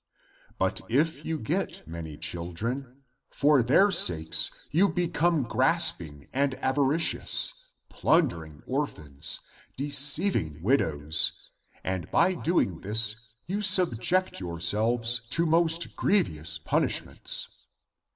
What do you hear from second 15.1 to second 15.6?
to